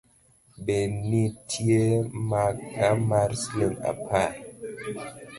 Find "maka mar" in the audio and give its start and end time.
2.29-3.29